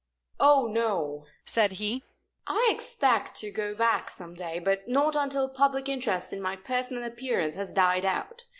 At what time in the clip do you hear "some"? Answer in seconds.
4.09-4.33